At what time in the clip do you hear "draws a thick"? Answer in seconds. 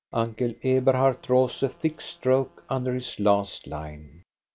1.21-2.01